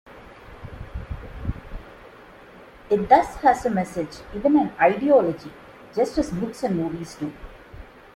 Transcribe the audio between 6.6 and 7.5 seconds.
and movies do.